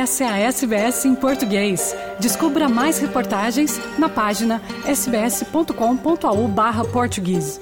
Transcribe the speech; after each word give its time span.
Essa 0.00 0.24
é 0.24 0.28
a 0.28 0.38
SBS 0.38 1.04
em 1.04 1.14
português. 1.14 1.94
Descubra 2.18 2.70
mais 2.70 2.98
reportagens 2.98 3.78
na 3.98 4.08
página 4.08 4.62
sbs.com.au/português. 4.86 7.60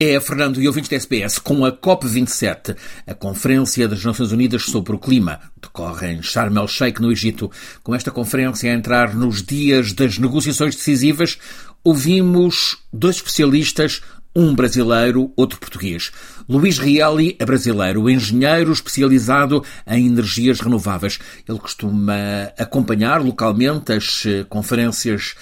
É 0.00 0.18
Fernando 0.18 0.62
e 0.62 0.66
ouvintes 0.66 0.88
da 0.88 0.96
SBS 0.96 1.38
com 1.38 1.62
a 1.66 1.70
COP27, 1.70 2.74
a 3.06 3.12
Conferência 3.12 3.86
das 3.86 4.02
Nações 4.02 4.32
Unidas 4.32 4.62
sobre 4.62 4.96
o 4.96 4.98
Clima, 4.98 5.38
decorre 5.60 6.12
em 6.12 6.22
Sharm 6.22 6.56
el-Sheikh, 6.56 7.02
no 7.02 7.12
Egito. 7.12 7.50
Com 7.82 7.94
esta 7.94 8.10
conferência 8.10 8.72
a 8.72 8.74
entrar 8.74 9.14
nos 9.14 9.42
dias 9.42 9.92
das 9.92 10.16
negociações 10.16 10.74
decisivas, 10.74 11.36
ouvimos 11.84 12.78
dois 12.90 13.16
especialistas 13.16 14.00
um 14.36 14.54
brasileiro, 14.54 15.32
outro 15.34 15.58
português. 15.58 16.12
Luís 16.46 16.78
Rielli 16.78 17.34
é 17.38 17.46
brasileiro, 17.46 18.08
engenheiro 18.08 18.70
especializado 18.70 19.64
em 19.86 20.06
energias 20.06 20.60
renováveis. 20.60 21.18
Ele 21.48 21.58
costuma 21.58 22.14
acompanhar 22.58 23.22
localmente 23.22 23.94
as 23.94 24.24
eh, 24.26 24.44
conferências, 24.44 25.34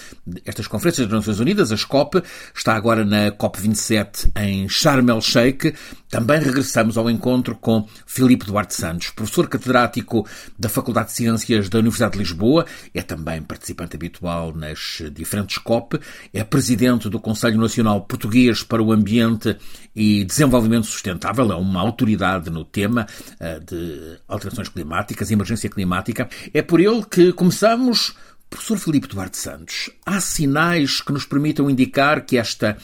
estas 0.47 0.69
conferências 0.69 1.09
das 1.09 1.19
Nações 1.19 1.41
Unidas, 1.41 1.73
as 1.73 1.85
COP. 1.85 2.23
Está 2.55 2.75
agora 2.75 3.05
na 3.05 3.33
COP27 3.33 4.31
em 4.37 4.69
Sharm 4.69 5.11
el-Sheikh. 5.11 5.75
Também 6.09 6.39
regressamos 6.39 6.97
ao 6.97 7.11
encontro 7.11 7.57
com 7.57 7.89
Filipe 8.07 8.47
Duarte 8.47 8.73
Santos, 8.73 9.11
professor 9.11 9.49
catedrático 9.49 10.25
da 10.57 10.69
Faculdade 10.69 11.09
de 11.09 11.15
Ciências 11.15 11.69
da 11.69 11.81
Universidade 11.81 12.13
de 12.13 12.19
Lisboa, 12.21 12.65
é 12.95 13.03
também 13.03 13.43
participante 13.43 13.97
habitual 13.97 14.55
nas 14.55 15.03
diferentes 15.13 15.59
COP, 15.59 15.99
é 16.33 16.45
presidente 16.45 17.09
do 17.09 17.19
Conselho 17.19 17.59
Nacional 17.59 18.01
Português 18.03 18.63
para 18.63 18.84
o 18.85 18.93
Ambiente 18.93 19.57
e 19.95 20.25
Desenvolvimento 20.25 20.87
Sustentável, 20.87 21.51
é 21.53 21.57
uma 21.57 21.81
autoridade 21.81 22.51
no 22.51 22.65
tema 22.65 23.07
eh, 23.41 23.61
de 23.61 24.19
alterações 24.29 24.69
climáticas, 24.69 25.31
emergência 25.31 25.71
climática. 25.71 26.29
É 26.53 26.63
por 26.63 26.81
ele 26.81 27.05
que 27.05 27.33
começamos. 27.33 28.15
Professor 28.51 28.79
Filipe 28.79 29.09
Duarte 29.09 29.37
Santos, 29.37 29.91
há 30.07 30.21
sinais 30.21 31.01
que 31.01 31.13
nos 31.13 31.25
permitam 31.25 31.69
indicar 31.69 32.25
que 32.25 32.37
esta 32.37 32.77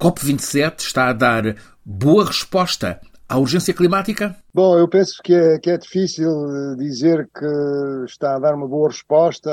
COP27 0.00 0.80
está 0.80 1.08
a 1.08 1.12
dar 1.12 1.56
boa 1.84 2.24
resposta 2.24 2.98
à 3.28 3.38
urgência 3.38 3.74
climática? 3.74 4.34
Bom, 4.54 4.78
eu 4.78 4.88
penso 4.88 5.20
que 5.22 5.34
é, 5.34 5.58
que 5.58 5.70
é 5.70 5.76
difícil 5.76 6.30
dizer 6.76 7.28
que 7.28 8.04
está 8.06 8.36
a 8.36 8.38
dar 8.38 8.54
uma 8.54 8.66
boa 8.66 8.88
resposta. 8.88 9.50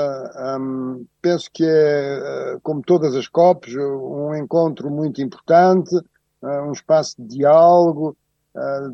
Um, 0.58 1.04
penso 1.20 1.50
que 1.52 1.64
é, 1.64 1.68
eh, 1.68 2.58
como 2.62 2.80
todas 2.80 3.14
as 3.14 3.28
COPs, 3.28 3.74
um 3.76 4.34
encontro 4.34 4.90
muito 4.90 5.20
importante, 5.20 5.94
uh, 5.94 6.62
um 6.66 6.72
espaço 6.72 7.16
de 7.18 7.36
diálogo, 7.36 8.16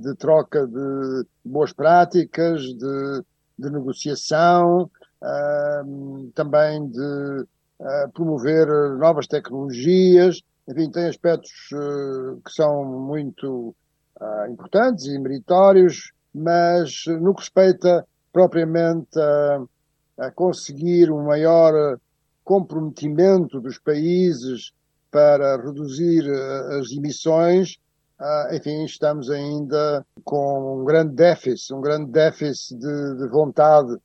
de 0.01 0.17
troca 0.17 0.67
de 0.67 1.25
boas 1.45 1.73
práticas, 1.73 2.63
de, 2.63 3.23
de 3.57 3.71
negociação, 3.71 4.91
uh, 5.23 6.31
também 6.35 6.89
de 6.89 7.47
promover 8.13 8.67
novas 8.99 9.29
tecnologias. 9.29 10.43
Enfim, 10.69 10.91
tem 10.91 11.07
aspectos 11.07 11.53
que 12.45 12.53
são 12.53 12.85
muito 12.85 13.73
uh, 14.21 14.51
importantes 14.51 15.07
e 15.07 15.19
meritórios, 15.19 16.13
mas 16.35 17.05
no 17.07 17.35
que 17.35 17.43
respeita 17.43 18.07
propriamente 18.33 19.19
a, 19.19 19.63
a 20.27 20.31
conseguir 20.31 21.11
um 21.11 21.25
maior 21.25 21.99
comprometimento 22.45 23.61
dos 23.61 23.79
países 23.79 24.73
para 25.11 25.57
reduzir 25.57 26.25
uh, 26.29 26.79
as 26.81 26.91
emissões, 26.93 27.79
uh, 28.21 28.55
enfim, 28.55 28.85
estamos 28.85 29.31
ainda 29.31 30.05
com 30.25 30.81
um 30.81 30.85
grande 30.85 31.15
déficit, 31.15 31.75
um 31.75 31.81
grande 31.81 32.11
déficit 32.11 32.79
de, 32.79 33.17
de 33.17 33.29
vontade 33.29 33.97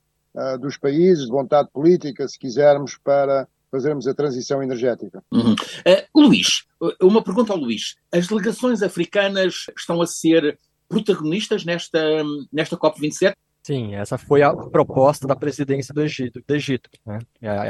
dos 0.60 0.76
países, 0.76 1.24
de 1.24 1.32
vontade 1.32 1.68
política, 1.72 2.28
se 2.28 2.38
quisermos, 2.38 2.96
para 2.96 3.48
fazermos 3.70 4.06
a 4.06 4.14
transição 4.14 4.62
energética. 4.62 5.22
Uhum. 5.32 5.52
Uh, 5.52 6.20
Luís, 6.20 6.64
uma 7.00 7.22
pergunta 7.22 7.52
ao 7.52 7.58
Luís. 7.58 7.94
As 8.12 8.26
delegações 8.26 8.82
africanas 8.82 9.66
estão 9.76 10.00
a 10.00 10.06
ser 10.06 10.58
protagonistas 10.88 11.64
nesta, 11.64 12.00
nesta 12.52 12.76
COP27? 12.76 13.34
Sim, 13.62 13.94
essa 13.94 14.16
foi 14.16 14.42
a 14.42 14.54
proposta 14.54 15.26
da 15.26 15.36
presidência 15.36 15.92
do 15.92 16.02
Egito. 16.02 16.42
Do 16.46 16.54
Egito 16.54 16.88
né? 17.04 17.18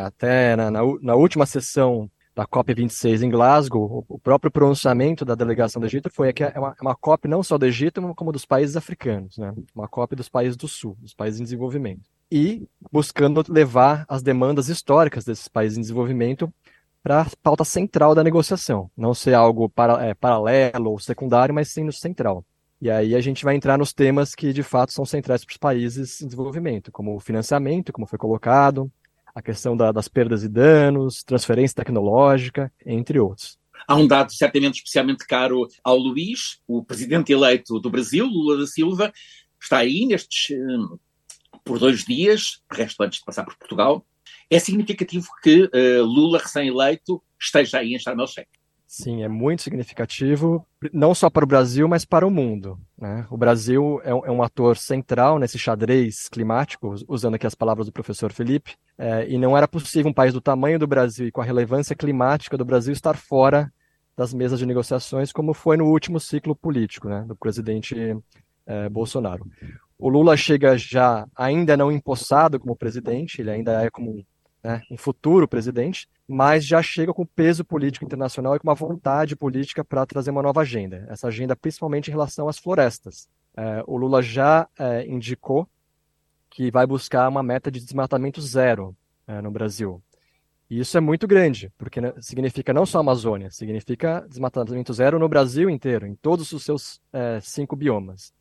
Até 0.04 0.54
na, 0.54 0.70
na, 0.70 0.80
na 1.02 1.14
última 1.16 1.44
sessão 1.44 2.08
da 2.38 2.46
COP26 2.46 3.22
em 3.24 3.30
Glasgow, 3.30 4.04
o 4.08 4.16
próprio 4.16 4.48
pronunciamento 4.48 5.24
da 5.24 5.34
delegação 5.34 5.80
do 5.80 5.86
Egito 5.86 6.08
foi 6.08 6.32
que 6.32 6.44
é 6.44 6.52
uma, 6.56 6.68
é 6.68 6.82
uma 6.82 6.94
COP 6.94 7.26
não 7.26 7.42
só 7.42 7.58
do 7.58 7.66
Egito, 7.66 8.00
como 8.14 8.30
dos 8.30 8.44
países 8.44 8.76
africanos, 8.76 9.36
né? 9.38 9.52
uma 9.74 9.88
COP 9.88 10.14
dos 10.14 10.28
países 10.28 10.56
do 10.56 10.68
Sul, 10.68 10.96
dos 11.00 11.12
países 11.12 11.40
em 11.40 11.42
desenvolvimento. 11.42 12.02
E 12.30 12.68
buscando 12.92 13.44
levar 13.48 14.04
as 14.08 14.22
demandas 14.22 14.68
históricas 14.68 15.24
desses 15.24 15.48
países 15.48 15.78
em 15.78 15.80
desenvolvimento 15.80 16.48
para 17.02 17.22
a 17.22 17.26
pauta 17.42 17.64
central 17.64 18.14
da 18.14 18.22
negociação, 18.22 18.88
não 18.96 19.14
ser 19.14 19.34
algo 19.34 19.68
para, 19.68 20.06
é, 20.06 20.14
paralelo 20.14 20.92
ou 20.92 21.00
secundário, 21.00 21.52
mas 21.52 21.72
sim 21.72 21.82
no 21.82 21.92
central. 21.92 22.44
E 22.80 22.88
aí 22.88 23.16
a 23.16 23.20
gente 23.20 23.44
vai 23.44 23.56
entrar 23.56 23.76
nos 23.76 23.92
temas 23.92 24.36
que 24.36 24.52
de 24.52 24.62
fato 24.62 24.92
são 24.92 25.04
centrais 25.04 25.44
para 25.44 25.50
os 25.50 25.56
países 25.56 26.20
em 26.22 26.26
desenvolvimento, 26.26 26.92
como 26.92 27.16
o 27.16 27.18
financiamento, 27.18 27.92
como 27.92 28.06
foi 28.06 28.16
colocado, 28.16 28.88
a 29.38 29.42
questão 29.42 29.76
da, 29.76 29.92
das 29.92 30.08
perdas 30.08 30.42
e 30.42 30.48
danos, 30.48 31.22
transferência 31.22 31.76
tecnológica, 31.76 32.72
entre 32.84 33.20
outros. 33.20 33.56
Há 33.86 33.94
um 33.94 34.06
dado 34.06 34.32
certamente 34.32 34.78
especialmente 34.78 35.24
caro 35.24 35.66
ao 35.84 35.96
Luís, 35.96 36.58
o 36.66 36.84
presidente 36.84 37.32
eleito 37.32 37.78
do 37.78 37.88
Brasil, 37.88 38.26
Lula 38.26 38.58
da 38.58 38.66
Silva, 38.66 39.12
está 39.60 39.78
aí 39.78 40.04
nestes 40.06 40.56
hum, 40.56 40.98
por 41.64 41.78
dois 41.78 42.04
dias, 42.04 42.60
resto 42.70 43.00
antes 43.02 43.20
de 43.20 43.24
passar 43.24 43.44
por 43.44 43.56
Portugal. 43.56 44.04
É 44.50 44.58
significativo 44.58 45.28
que 45.40 45.64
uh, 45.64 46.04
Lula, 46.04 46.38
recém-eleito, 46.38 47.22
esteja 47.40 47.78
aí 47.78 47.94
em 47.94 47.98
Sharm 47.98 48.18
el-Sheikh. 48.20 48.50
Sim, 48.90 49.22
é 49.22 49.28
muito 49.28 49.60
significativo, 49.60 50.66
não 50.94 51.14
só 51.14 51.28
para 51.28 51.44
o 51.44 51.46
Brasil, 51.46 51.86
mas 51.86 52.06
para 52.06 52.26
o 52.26 52.30
mundo. 52.30 52.80
Né? 52.96 53.26
O 53.30 53.36
Brasil 53.36 54.00
é 54.02 54.14
um, 54.14 54.42
é 54.42 54.46
ator 54.46 54.78
central 54.78 55.38
nesse 55.38 55.58
xadrez 55.58 56.26
climático, 56.26 56.94
usando 57.06 57.34
aqui 57.34 57.46
as 57.46 57.54
palavras 57.54 57.84
do 57.84 57.92
professor 57.92 58.32
Felipe, 58.32 58.76
é, 58.96 59.28
e 59.28 59.36
não 59.36 59.54
era 59.54 59.68
possível 59.68 60.10
um 60.10 60.14
país 60.14 60.32
do 60.32 60.40
tamanho 60.40 60.78
do 60.78 60.86
Brasil 60.86 61.26
e 61.26 61.30
com 61.30 61.42
a 61.42 61.44
relevância 61.44 61.94
climática 61.94 62.56
do 62.56 62.64
Brasil 62.64 62.94
estar 62.94 63.14
fora 63.14 63.70
das 64.16 64.32
mesas 64.32 64.58
de 64.58 64.64
negociações, 64.64 65.32
como 65.32 65.52
foi 65.52 65.76
no 65.76 65.84
último 65.84 66.18
ciclo 66.18 66.56
político 66.56 67.10
né, 67.10 67.26
do 67.28 67.36
presidente 67.36 68.16
é, 68.66 68.88
Bolsonaro. 68.88 69.46
O 69.98 70.08
Lula 70.08 70.34
chega 70.34 70.78
já 70.78 71.28
ainda 71.36 71.76
não 71.76 71.92
empossado 71.92 72.58
como 72.58 72.74
presidente, 72.74 73.42
ele 73.42 73.50
ainda 73.50 73.82
é 73.82 73.90
como 73.90 74.24
né, 74.62 74.82
um 74.90 74.96
futuro 74.96 75.46
presidente, 75.46 76.08
mas 76.26 76.64
já 76.64 76.82
chega 76.82 77.14
com 77.14 77.24
peso 77.24 77.64
político 77.64 78.04
internacional 78.04 78.54
e 78.54 78.58
com 78.58 78.68
uma 78.68 78.74
vontade 78.74 79.34
política 79.36 79.84
para 79.84 80.04
trazer 80.04 80.30
uma 80.30 80.42
nova 80.42 80.60
agenda. 80.60 81.06
Essa 81.08 81.28
agenda, 81.28 81.56
principalmente 81.56 82.08
em 82.08 82.10
relação 82.10 82.48
às 82.48 82.58
florestas. 82.58 83.28
É, 83.56 83.82
o 83.86 83.96
Lula 83.96 84.22
já 84.22 84.68
é, 84.78 85.06
indicou 85.06 85.68
que 86.50 86.70
vai 86.70 86.86
buscar 86.86 87.28
uma 87.28 87.42
meta 87.42 87.70
de 87.70 87.80
desmatamento 87.80 88.40
zero 88.40 88.96
é, 89.26 89.40
no 89.40 89.50
Brasil. 89.50 90.02
E 90.70 90.80
isso 90.80 90.98
é 90.98 91.00
muito 91.00 91.26
grande, 91.26 91.72
porque 91.78 92.00
né, 92.00 92.12
significa 92.20 92.74
não 92.74 92.84
só 92.84 92.98
Amazônia, 92.98 93.50
significa 93.50 94.26
desmatamento 94.28 94.92
zero 94.92 95.18
no 95.18 95.28
Brasil 95.28 95.70
inteiro, 95.70 96.06
em 96.06 96.14
todos 96.14 96.52
os 96.52 96.62
seus 96.62 97.00
é, 97.12 97.40
cinco 97.40 97.74
biomas. 97.74 98.34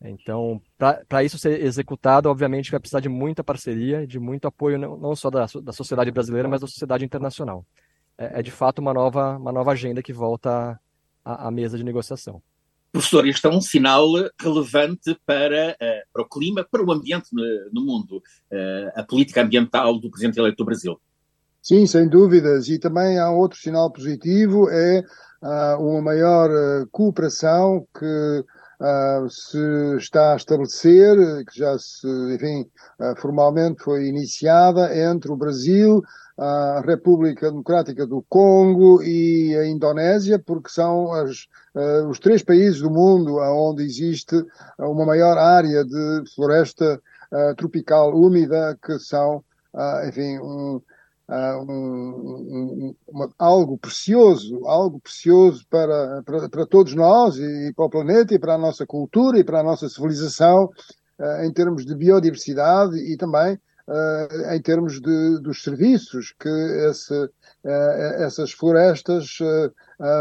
Então, 0.00 0.62
para 1.08 1.24
isso 1.24 1.38
ser 1.38 1.60
executado, 1.60 2.28
obviamente 2.28 2.70
vai 2.70 2.78
precisar 2.78 3.00
de 3.00 3.08
muita 3.08 3.42
parceria, 3.42 4.06
de 4.06 4.18
muito 4.18 4.46
apoio, 4.46 4.78
não, 4.78 4.96
não 4.96 5.16
só 5.16 5.28
da, 5.28 5.46
da 5.62 5.72
sociedade 5.72 6.10
brasileira, 6.10 6.48
mas 6.48 6.60
da 6.60 6.68
sociedade 6.68 7.04
internacional. 7.04 7.66
É, 8.16 8.40
é 8.40 8.42
de 8.42 8.50
fato 8.50 8.78
uma 8.78 8.94
nova, 8.94 9.36
uma 9.36 9.50
nova 9.50 9.72
agenda 9.72 10.02
que 10.02 10.12
volta 10.12 10.78
à, 11.24 11.48
à 11.48 11.50
mesa 11.50 11.76
de 11.76 11.82
negociação. 11.82 12.40
Professor, 12.92 13.26
este 13.26 13.46
é 13.46 13.50
um 13.50 13.60
sinal 13.60 14.06
relevante 14.40 15.16
para, 15.26 15.72
uh, 15.72 16.08
para 16.12 16.22
o 16.22 16.28
clima, 16.28 16.66
para 16.68 16.82
o 16.82 16.90
ambiente 16.90 17.28
no, 17.72 17.84
mundo, 17.84 18.16
uh, 18.16 18.92
a 18.94 19.02
política 19.02 19.42
ambiental 19.42 19.98
do 19.98 20.10
Presidente 20.10 20.38
eleito 20.38 20.56
do 20.56 20.64
Brasil. 20.64 20.98
Sim, 21.60 21.86
sem 21.86 22.08
dúvidas. 22.08 22.68
E 22.68 22.78
também 22.78 23.18
há 23.18 23.30
outro 23.30 23.58
sinal 23.58 23.90
positivo, 23.92 24.70
é 24.70 25.04
uh, 25.42 25.82
uma 25.82 26.00
maior 26.00 26.48
cooperação 26.90 27.86
que 27.98 28.44
uh, 28.80 29.28
se 29.28 29.96
está 29.96 30.32
a 30.32 30.36
estabelecer, 30.36 31.44
que 31.46 31.58
já 31.58 31.78
se, 31.78 32.06
enfim, 32.34 32.68
uh, 33.00 33.16
formalmente 33.20 33.82
foi 33.82 34.06
iniciada 34.06 34.96
entre 34.96 35.30
o 35.30 35.36
Brasil, 35.36 36.02
a 36.36 36.82
República 36.86 37.50
Democrática 37.50 38.06
do 38.06 38.24
Congo 38.28 39.02
e 39.02 39.56
a 39.56 39.66
Indonésia, 39.66 40.38
porque 40.38 40.70
são 40.70 41.12
as, 41.12 41.48
uh, 41.74 42.08
os 42.08 42.18
três 42.20 42.42
países 42.42 42.80
do 42.80 42.90
mundo 42.90 43.38
onde 43.38 43.82
existe 43.82 44.36
uma 44.78 45.04
maior 45.04 45.36
área 45.36 45.84
de 45.84 46.24
floresta 46.34 47.00
tropical 47.58 48.16
úmida, 48.16 48.78
que 48.82 48.98
são, 48.98 49.44
enfim, 50.06 50.38
um, 50.38 50.80
uh, 51.28 51.62
um, 51.62 51.70
um, 51.70 52.94
uma, 53.06 53.30
algo 53.38 53.78
precioso, 53.78 54.66
algo 54.66 55.00
precioso 55.00 55.66
para, 55.68 56.22
para, 56.24 56.48
para, 56.48 56.66
todos 56.66 56.94
nós 56.94 57.36
e, 57.36 57.72
para 57.74 57.84
o 57.84 57.90
planeta 57.90 58.34
e 58.34 58.38
para 58.38 58.54
a 58.54 58.58
nossa 58.58 58.86
cultura 58.86 59.38
e 59.38 59.44
para 59.44 59.60
a 59.60 59.62
nossa 59.62 59.88
civilização 59.88 60.70
uh, 61.18 61.44
em 61.44 61.52
termos 61.52 61.84
de 61.84 61.94
biodiversidade 61.94 62.96
e 62.96 63.16
também 63.16 63.58
uh, 63.88 64.54
em 64.54 64.60
termos 64.62 65.00
de, 65.00 65.40
dos 65.40 65.62
serviços 65.62 66.34
que 66.38 66.48
esse, 66.88 67.30
essas 68.18 68.52
florestas 68.52 69.38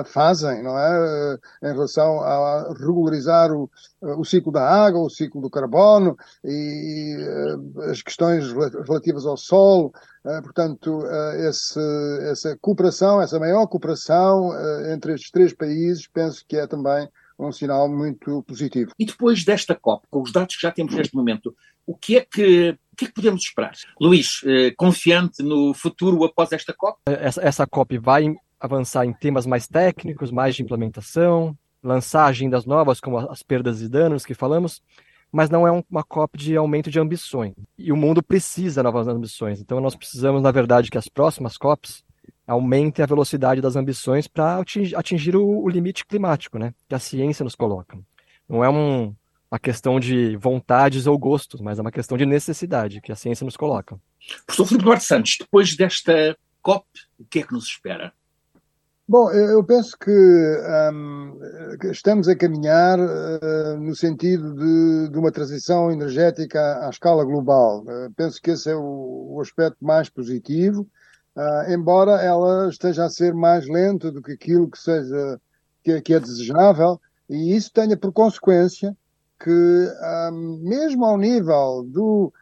fazem, 0.06 0.64
não 0.64 0.78
é? 0.78 1.38
em 1.64 1.68
relação 1.68 2.20
a 2.20 2.74
regularizar 2.74 3.52
o, 3.52 3.70
o 4.02 4.26
ciclo 4.26 4.52
da 4.52 4.68
água, 4.68 5.02
o 5.02 5.10
ciclo 5.10 5.40
do 5.40 5.50
carbono 5.50 6.18
e 6.44 7.16
as 7.90 8.02
questões 8.02 8.52
relativas 8.88 9.26
ao 9.26 9.38
solo, 9.38 9.92
portanto, 10.44 11.04
esse, 11.48 11.80
essa 12.24 12.58
cooperação, 12.60 13.22
essa 13.22 13.40
maior 13.40 13.68
cooperação 13.68 14.52
entre 14.92 15.14
estes 15.14 15.30
três 15.30 15.54
países, 15.54 16.08
penso 16.08 16.44
que 16.48 16.58
é 16.58 16.66
também 16.66 17.08
um 17.40 17.52
sinal 17.52 17.88
muito 17.88 18.42
positivo. 18.44 18.92
E 18.98 19.06
depois 19.06 19.46
desta 19.46 19.76
COP, 19.76 20.08
com 20.10 20.22
os 20.22 20.32
dados 20.32 20.56
que 20.56 20.62
já 20.62 20.72
temos 20.72 20.96
neste 20.96 21.16
momento, 21.16 21.56
o 21.88 21.96
que 21.96 22.18
é 22.18 22.22
que, 22.22 22.78
o 22.92 22.96
que, 22.96 23.06
é 23.06 23.08
que 23.08 23.14
podemos 23.14 23.42
esperar? 23.42 23.72
Luís, 24.00 24.42
confiante 24.76 25.42
no 25.42 25.74
futuro 25.74 26.24
após 26.24 26.52
esta 26.52 26.74
COP? 26.74 27.00
Essa, 27.08 27.42
essa 27.42 27.66
COP 27.66 27.98
vai 27.98 28.36
avançar 28.60 29.06
em 29.06 29.14
temas 29.14 29.46
mais 29.46 29.68
técnicos, 29.68 30.32
mais 30.32 30.56
de 30.56 30.64
implementação, 30.64 31.58
lançar 31.82 32.26
agendas 32.26 32.66
novas, 32.66 33.00
como 33.00 33.18
as 33.18 33.42
perdas 33.42 33.82
e 33.82 33.88
danos 33.88 34.26
que 34.26 34.34
falamos, 34.34 34.82
mas 35.32 35.50
não 35.50 35.68
é 35.68 35.84
uma 35.90 36.04
COP 36.04 36.38
de 36.38 36.56
aumento 36.56 36.90
de 36.90 37.00
ambições. 37.00 37.54
E 37.78 37.92
o 37.92 37.98
mundo 37.98 38.24
precisa 38.24 38.82
de 38.82 38.84
novas 38.84 39.08
ambições. 39.08 39.62
Então 39.62 39.80
nós 39.80 39.96
precisamos, 39.96 40.42
na 40.42 40.52
verdade, 40.52 40.90
que 40.90 40.98
as 40.98 41.08
próximas 41.08 41.58
COPs 41.58 42.04
aumentem 42.46 43.04
a 43.04 43.08
velocidade 43.08 43.62
das 43.62 43.76
ambições 43.76 44.28
para 44.28 44.64
atingir 44.96 45.36
o, 45.36 45.46
o, 45.46 45.70
limite 45.70 46.06
climático, 46.06 46.58
né? 46.58 46.74
Que 46.88 46.96
a 46.96 47.00
ciência 47.00 47.44
nos 47.44 47.56
coloca. 47.56 47.98
Não 48.48 48.64
é 48.64 48.70
um, 48.70 49.14
uma 49.52 49.60
questão 49.60 50.00
de 50.00 50.36
vontades 50.38 51.08
ou 51.08 51.18
gostos, 51.18 51.62
mas 51.62 51.80
é 51.80 51.82
uma 51.82 51.92
questão 51.92 52.18
de 52.18 52.26
necessidade 52.26 53.02
que 53.02 53.12
a 53.12 53.16
ciência 53.16 53.46
nos 53.46 53.58
coloca. 53.58 54.00
Professor 54.46 54.66
Filipe 54.66 54.84
Duarte 54.84 55.06
Santos, 55.06 55.38
depois 55.40 55.76
desta 55.76 56.38
COP, 56.62 56.86
o 57.20 57.26
que 57.26 57.40
é 57.40 57.44
que 57.44 57.54
nos 57.54 57.66
espera? 57.66 58.12
Bom, 59.10 59.32
eu 59.32 59.64
penso 59.64 59.98
que 59.98 60.12
um, 60.12 61.40
estamos 61.90 62.28
a 62.28 62.36
caminhar 62.36 63.00
uh, 63.00 63.78
no 63.80 63.96
sentido 63.96 64.54
de, 64.54 65.10
de, 65.10 65.18
uma 65.18 65.32
transição 65.32 65.90
energética 65.90 66.86
à, 66.86 66.90
escala 66.90 67.24
global. 67.24 67.86
Uh, 67.86 68.12
penso 68.18 68.42
que 68.42 68.52
esse 68.52 68.70
é 68.70 68.76
o, 68.76 69.36
o 69.36 69.40
aspecto 69.40 69.78
mais 69.80 70.10
positivo, 70.10 70.86
uh, 71.38 71.72
embora 71.72 72.22
ela 72.22 72.68
esteja 72.68 73.06
a 73.06 73.10
ser 73.10 73.34
mais 73.34 73.66
lenta 73.66 74.12
do 74.12 74.22
que 74.22 74.34
aquilo 74.34 74.70
que 74.70 74.78
seja 74.78 75.40
que, 75.82 76.02
que 76.02 76.14
é 76.14 76.20
desejável, 76.20 77.00
e 77.30 77.56
isso 77.56 77.72
tenha 77.72 77.96
por 77.96 78.12
consequência 78.12 78.94
que, 79.40 79.50
um, 80.32 80.60
mesmo 80.64 81.06
ao 81.06 81.18
nível 81.18 81.84
do, 81.88 82.34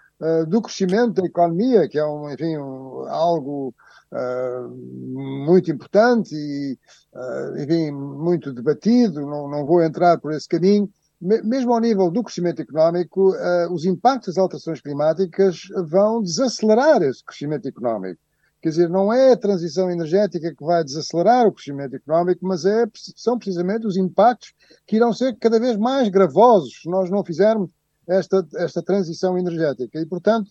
do 0.48 0.62
crescimento 0.62 1.22
da 1.22 1.26
economia, 1.26 1.88
que 1.90 2.00
é 2.00 2.06
um, 2.06 2.30
enfim, 2.32 2.58
um, 2.58 3.06
algo 3.08 3.74
uh, 4.12 4.70
muito 4.70 5.72
importante 5.72 6.34
e, 6.36 6.78
uh, 7.14 7.62
enfim, 7.62 7.92
muito 7.92 8.54
debatido, 8.54 9.22
não, 9.22 9.50
não 9.50 9.66
vou 9.66 9.84
entrar 9.84 10.20
por 10.20 10.32
esse 10.34 10.48
caminho. 10.48 10.90
Mesmo 11.22 11.74
ao 11.74 11.80
nível 11.80 12.12
do 12.12 12.24
crescimento 12.24 12.62
económico, 12.62 13.32
uh, 13.32 13.74
os 13.74 13.86
impactos 13.86 14.36
das 14.36 14.38
alterações 14.38 14.82
climáticas 14.82 15.62
vão 15.88 16.22
desacelerar 16.22 17.02
esse 17.02 17.24
crescimento 17.24 17.68
económico. 17.68 18.20
Quer 18.66 18.70
dizer, 18.70 18.90
não 18.90 19.14
é 19.14 19.32
a 19.32 19.38
transição 19.38 19.92
energética 19.92 20.52
que 20.52 20.66
vai 20.66 20.84
desacelerar 20.84 21.46
o 21.46 21.52
crescimento 21.52 21.98
económico, 21.98 22.48
mas 22.48 22.66
é, 22.66 22.88
são 23.16 23.38
precisamente 23.38 23.86
os 23.86 23.96
impactos 23.96 24.56
que 24.88 24.96
irão 24.96 25.14
ser 25.14 25.38
cada 25.38 25.60
vez 25.60 25.78
mais 25.78 26.10
gravosos 26.10 26.82
se 26.82 26.90
nós 26.90 27.08
não 27.12 27.24
fizermos 27.24 27.70
esta, 28.08 28.44
esta 28.56 28.82
transição 28.82 29.38
energética. 29.38 30.00
E, 30.02 30.06
portanto, 30.08 30.48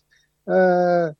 uh, 0.47 1.13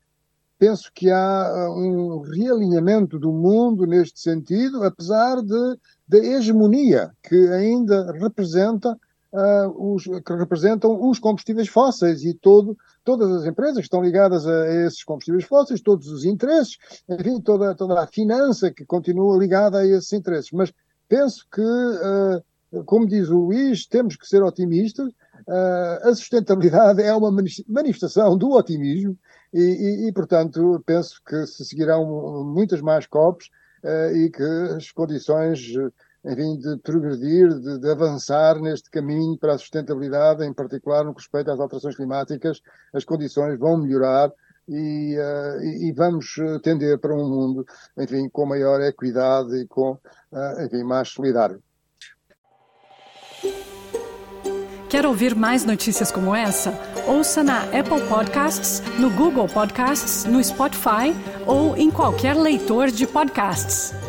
penso 0.57 0.89
que 0.95 1.11
há 1.11 1.67
uh, 1.67 1.77
um 1.77 2.21
realinhamento 2.21 3.19
do 3.19 3.33
mundo 3.33 3.85
neste 3.85 4.21
sentido, 4.21 4.81
apesar 4.81 5.41
de, 5.41 5.77
da 6.07 6.17
hegemonia 6.17 7.11
que 7.21 7.35
ainda 7.49 8.09
representa 8.13 8.97
uh, 9.35 9.93
os, 9.93 10.05
que 10.05 10.33
representam 10.33 11.09
os 11.09 11.19
combustíveis 11.19 11.67
fósseis 11.67 12.23
e 12.23 12.33
todo, 12.33 12.77
todas 13.03 13.29
as 13.31 13.45
empresas 13.45 13.77
que 13.77 13.83
estão 13.83 14.01
ligadas 14.01 14.47
a, 14.47 14.67
esses 14.85 15.03
combustíveis 15.03 15.43
fósseis, 15.43 15.81
todos 15.81 16.07
os 16.07 16.23
interesses, 16.23 16.77
enfim, 17.09 17.41
toda, 17.41 17.75
toda 17.75 18.01
a 18.01 18.07
finança 18.07 18.71
que 18.71 18.85
continua 18.85 19.37
ligada 19.37 19.79
a 19.79 19.85
esses 19.85 20.13
interesses. 20.13 20.51
Mas 20.51 20.71
penso 21.09 21.45
que, 21.51 21.61
uh, 21.61 22.83
como 22.85 23.05
diz 23.05 23.29
o 23.29 23.39
Luís, 23.39 23.85
temos 23.85 24.15
que 24.15 24.27
ser 24.27 24.41
otimistas. 24.41 25.09
Uh, 25.47 26.07
a 26.09 26.15
sustentabilidade 26.15 27.01
é 27.01 27.13
uma 27.13 27.31
manifestação 27.67 28.37
do 28.37 28.51
otimismo 28.51 29.17
e, 29.53 29.59
e, 29.59 30.07
e, 30.07 30.11
portanto, 30.13 30.81
penso 30.85 31.21
que 31.27 31.45
se 31.45 31.65
seguirão 31.65 32.43
muitas 32.45 32.81
mais 32.81 33.05
COPs 33.05 33.47
uh, 33.83 34.15
e 34.15 34.29
que 34.29 34.43
as 34.75 34.91
condições, 34.91 35.59
enfim, 36.25 36.57
de 36.57 36.77
progredir, 36.77 37.49
de, 37.59 37.79
de, 37.79 37.89
avançar 37.89 38.59
neste 38.59 38.89
caminho 38.89 39.37
para 39.37 39.53
a 39.53 39.57
sustentabilidade, 39.57 40.43
em 40.43 40.53
particular 40.53 41.03
no 41.03 41.13
que 41.13 41.21
respeita 41.21 41.53
às 41.53 41.59
alterações 41.59 41.95
climáticas, 41.95 42.61
as 42.93 43.05
condições 43.05 43.59
vão 43.59 43.77
melhorar 43.77 44.31
e, 44.67 45.15
uh, 45.17 45.63
e, 45.87 45.93
vamos 45.95 46.35
tender 46.63 46.97
para 46.97 47.13
um 47.13 47.29
mundo, 47.29 47.65
enfim, 47.97 48.27
com 48.29 48.45
maior 48.45 48.81
equidade 48.81 49.55
e 49.55 49.67
com, 49.67 49.91
uh, 49.91 50.65
enfim, 50.65 50.83
mais 50.83 51.09
solidário. 51.09 51.61
Quer 54.89 55.05
ouvir 55.05 55.35
mais 55.35 55.65
notícias 55.65 56.11
como 56.11 56.33
essa? 56.33 56.73
Ouça 57.07 57.43
na 57.43 57.63
Apple 57.63 58.01
Podcasts, 58.07 58.81
no 58.97 59.09
Google 59.11 59.47
Podcasts, 59.47 60.25
no 60.25 60.43
Spotify 60.43 61.13
ou 61.45 61.75
em 61.75 61.91
qualquer 61.91 62.35
leitor 62.35 62.89
de 62.89 63.05
podcasts. 63.05 64.04